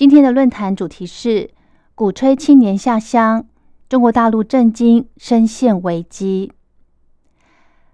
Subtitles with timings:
[0.00, 1.50] 今天的论坛主题是
[1.94, 3.44] 鼓吹青年下乡，
[3.86, 6.50] 中国大陆震惊，深陷危机。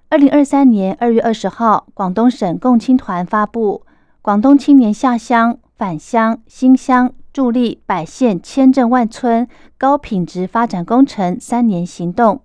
[0.09, 3.83] 二零二三年二月二十号，广东省共青团发布
[4.23, 12.36] 《广东青年下乡、返乡、新乡助力百县千镇万村高品质发展工程三年行动》，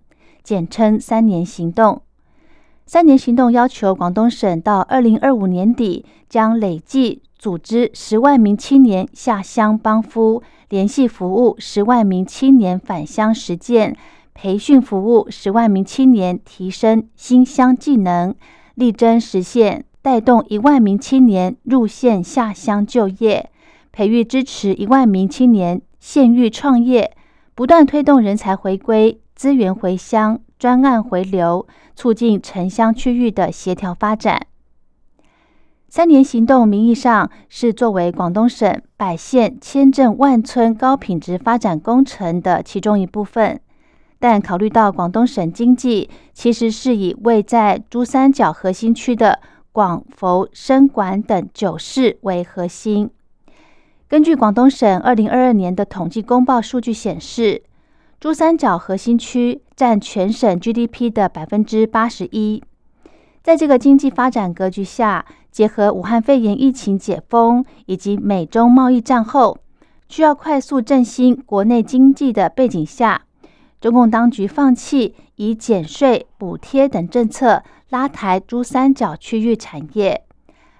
[0.41, 2.01] 简称“三年行动”。
[2.87, 13.97] 三年行动要求广东省到二零二五年底，将累计组织十万名青年下乡帮夫，联系服务十万名青年返乡实践，
[14.35, 18.35] 培训服务十万名青年提升新乡技能，
[18.75, 23.49] 力争实现带动一万名青年入县下乡就业，
[23.91, 27.11] 培育支持一万名青年县域创业，
[27.55, 30.39] 不断推动人才回归、资源回乡。
[30.59, 34.45] 专案回流，促进城乡区域的协调发展。
[35.93, 43.59] 三年行动名义上是作为广东省百县千镇万村高品质发展工程的其中一部分，
[44.17, 49.41] 但考虑到广东省经济其实是以位在珠三角核心区的
[49.73, 53.09] 广佛深莞等九市为核心。
[54.07, 57.63] 根据广东省二零二二年的统计公报数据显示。
[58.17, 62.63] 珠三角核心区占全省 GDP 的百分之八十一。
[63.41, 69.57] 在这个经济发展格局下，结合武汉肺炎疫情解封以及美中贸易战后
[70.07, 73.23] 需要快速振兴国内经济的背景下，
[73.79, 80.23] 中共当局放弃以减税、补贴等政策拉抬珠三角区域产业，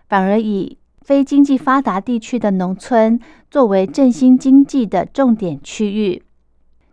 [0.08, 3.20] 反而以非经济发达地区的农村
[3.50, 6.24] 作为振兴经济的重点区域。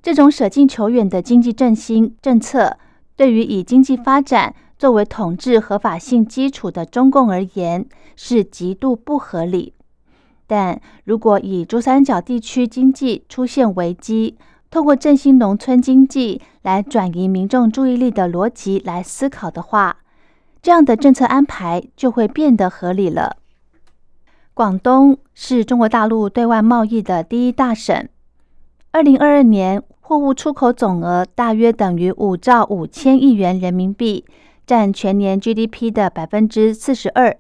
[0.03, 2.79] 这种舍近求远的经济振兴政策，
[3.17, 7.85] 对于以经济发展作为统治合法性基础的中共而言
[8.15, 9.75] 是极度不合理。
[10.47, 14.39] 但如果以珠三角地区经济出现危机，
[14.71, 19.99] 透过振兴农村经济来转移民众注意力的逻辑来思考的话，
[20.63, 23.37] 这样的政策安排就会变得合理了。
[24.55, 28.09] 广东是中国大陆对外贸易的第一大省，
[28.93, 29.83] 二零二二年。
[30.01, 34.25] 货物出口总额大约等于五兆五千亿元人民币，
[34.69, 37.35] 占全年 GDP 的百分之四十二。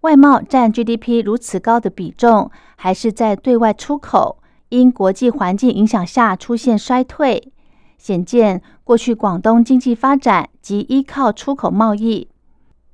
[0.00, 4.38] 外贸占 GDP 如此高的比重，还是在对外出口
[4.70, 7.52] 因国际环境影响下出现衰退，
[7.98, 12.28] 显见过去广东经济发展及依靠出口贸易。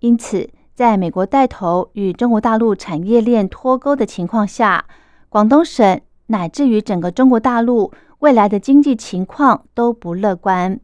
[0.00, 4.84] 因此，在美国带头与中国大陆产业链脱钩的情况下，
[5.30, 7.90] 广东省乃至于整个中国大陆。
[8.18, 10.78] 未来的经济情况都不乐观。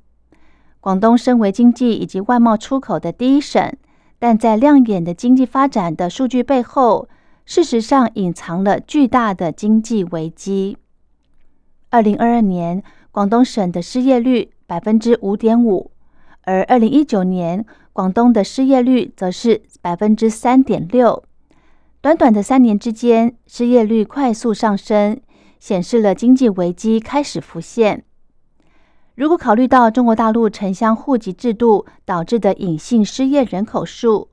[0.80, 3.72] 广东身为经济以及外贸出口的第一省，
[4.18, 7.08] 但在亮眼的经济发展的数据背后，
[7.44, 10.76] 事实上隐藏了巨大的经济危机。
[11.90, 15.90] 二零二二年，广东省的失业率百分之五点五，
[16.42, 21.24] 而二零一九年，广东的失业率则是百分之三点六。
[22.00, 25.20] 短短的三年之间，失业率快速上升。
[25.60, 28.04] 显示了经济危机开始浮现。
[29.18, 34.28] 如果考虑到中国大陆城乡户籍制度导致的隐性失业人口数，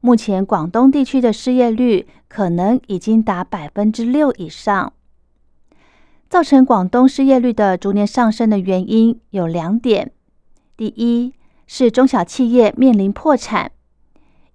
[0.00, 4.94] 目前广东地区的失业率可能已经达百分之六以上。
[6.30, 10.10] 造成广东失业率的逐年上升的原因有两点：
[10.74, 11.34] 第一
[11.66, 13.70] 是中小企业面临破产，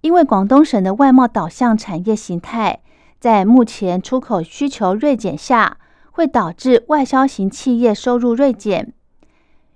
[0.00, 2.80] 因为广东省的外贸导向产业形态，
[3.20, 5.76] 在目前出口需求锐减下。
[6.10, 8.94] 会导致外销型企业收入锐减。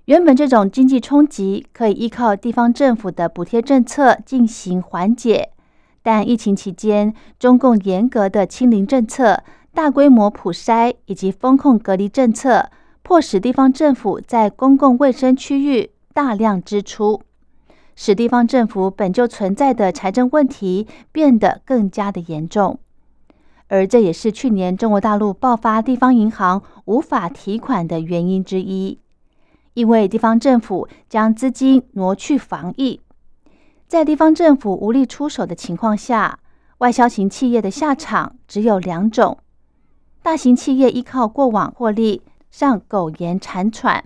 [0.07, 5.51] 原本这种经济冲击可以依靠地方政府的补贴政策进行缓解，
[6.03, 12.71] 但疫情期间，中共严格的清零政策、大规模普筛以及风控隔离政策，
[13.03, 17.23] 迫使地方政府在公共卫生区域大量支出，
[17.95, 22.81] 使地方政府本就存在的财政问题变得更加的严重。
[23.69, 28.99] 而这也是去年中国大陆爆发地方银行无法提款的原因之一，
[29.75, 33.01] 因为地方政府将资金挪去防疫，
[33.87, 36.39] 在地方政府无力出手的情况下，
[36.79, 39.39] 外销型企业的下场只有两种：
[40.23, 44.05] 大型企业依靠过往获利上苟延残喘，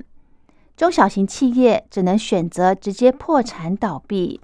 [0.76, 4.40] 中小型企业只能选择直接破产倒闭。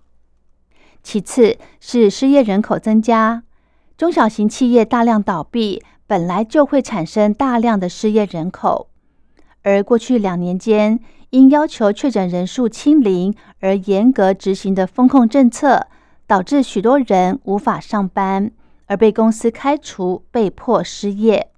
[1.03, 3.43] 其次是失业人口增加，
[3.97, 8.90] 中小型企业大量倒闭，本来就会产生大量的失业人口。
[9.63, 10.99] 而过去两年间，
[11.31, 15.87] 因要求确诊人数清零而严格执行的风控政策，
[16.27, 18.51] 导致许多人无法上班，
[18.87, 21.49] 而被公司开除，被迫失业；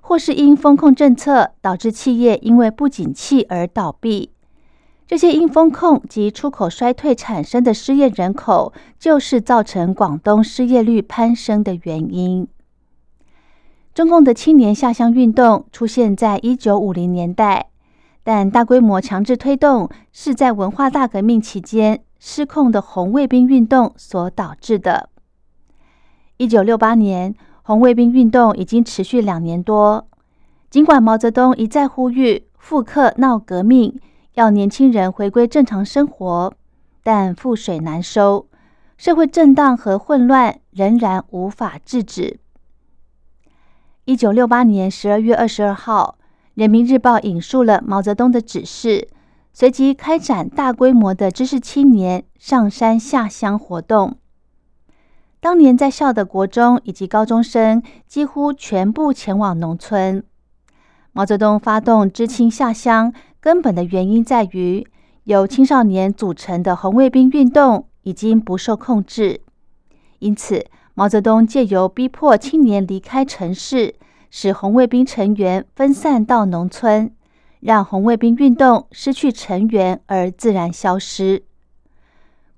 [0.00, 4.30] 或是因风控政策导致企业因为不景气而倒闭。
[5.06, 12.48] 这些因风控及出口衰退产生的失业人口，就是造成广东失业率攀升的原因。
[13.94, 17.68] 中共的青年下乡运动出现在一九五零年代，
[18.24, 25.10] 但大规模强制推动是在文化大革命期间失控的红卫兵运动所导致的。
[26.38, 30.08] 一九六八年，红卫兵运动已经持续两年多，
[30.68, 33.96] 尽管毛泽东一再呼吁复刻闹革命，
[34.34, 36.52] 要年轻人回归正常生活，
[37.04, 38.48] 但覆水难收，
[38.96, 42.40] 社会震荡和混乱仍然无法制止。
[44.14, 46.18] 一九六八年十二月二十二号，
[46.54, 49.08] 《人民日报》引述了毛泽东的指示，
[49.52, 54.16] 随即开展大规模的知识青年上山下乡活动。
[55.40, 60.22] 当年在校的国中以及高中生几乎全部前往农村。
[61.12, 64.86] 毛泽东发动知青下乡，根本的原因在于
[65.24, 69.40] 由青少年组成的红卫兵运动已经不受控制，
[70.20, 70.66] 因此。
[70.96, 73.96] 毛泽东借由逼迫青年离开城市，
[74.36, 77.14] 使红卫兵成员分散到农村，
[77.60, 81.44] 让红卫兵运动失去成员而自然消失。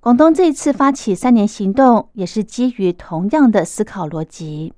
[0.01, 4.73] 广东这一次发起三年行动，也是基于同样的思考逻辑。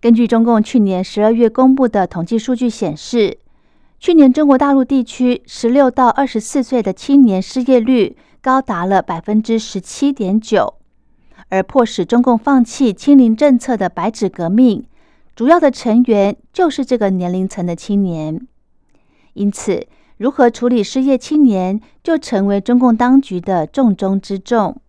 [0.00, 3.38] 根据中共去年十二月公布的统计数据显示，
[4.00, 10.74] 去年中国大陆地区十六到二十四岁的青年失业率高达了百分之十七点九。
[11.48, 14.84] 而迫使中共放弃清零政策的“白纸革命”，
[15.34, 18.46] 主要的成员就是这个年龄层的青年。
[19.34, 19.86] 因此，
[20.18, 24.80] 如何处理失业青年，就成为中共当局的重中之重。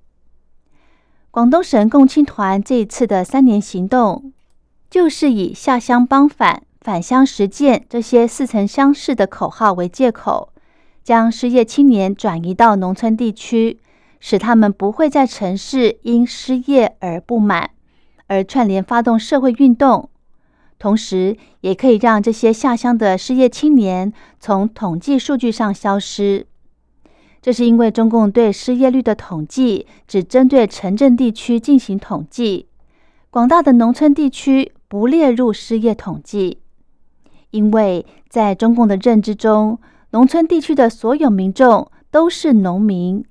[1.31, 4.34] 广东省共青团这一次的三年行动，
[4.90, 10.54] 就是以下乡帮反、返乡实践这些似曾相识的口号为借口，
[11.04, 13.80] 将失业青年转移到农村地区。
[14.25, 17.72] 使他们不会在城市因失业而不满，
[18.28, 20.10] 而串联发动社会运动，
[20.83, 26.45] 同时也可以让这些下乡的失业青年从统计数据上消失。
[27.41, 32.68] 这是因为中共对失业率的统计只针对城镇地区进行统计，
[33.30, 36.57] 广大的农村地区不列入失业统计。
[37.51, 39.80] 因为在中共的认知中，
[40.12, 43.24] 农村地区的所有民众都是农民。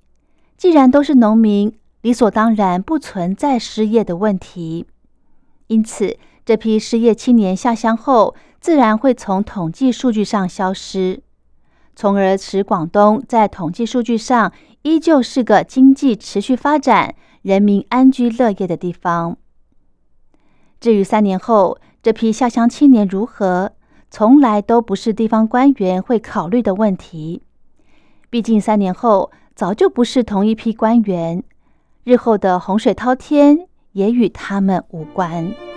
[0.57, 1.71] 既然都是农民，
[2.01, 4.87] 理所当然不存在失业的问题，
[5.67, 11.23] 因此这批失业青年下乡后，自然会从统计数据上消失，
[11.95, 14.53] 从而使广东在统计数据上
[14.83, 19.37] 依旧是个经济持续发展、人民安居乐业的地方。
[20.81, 23.73] 至于三年后这批下乡青年如何，
[24.11, 27.43] 从来都不是地方官员会考虑的问题。
[28.31, 29.31] 毕竟三年后。
[29.55, 31.45] 早就不是同一批官员，
[32.05, 35.72] 日后的洪水滔天也与他们无关。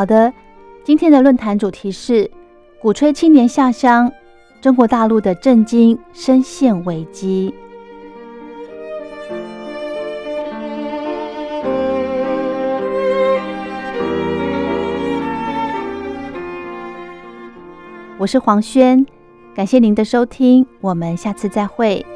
[0.00, 0.32] 好的，
[0.82, 2.30] 今天的论坛主题是
[2.80, 4.10] 鼓吹青年下乡。
[4.58, 7.54] 中国大陆的震惊深陷危机。
[18.16, 19.04] 我是黄轩，
[19.54, 22.06] 感谢您的收听，我们下次再会。